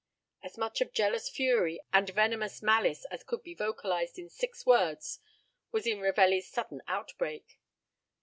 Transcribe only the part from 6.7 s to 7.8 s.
outbreak.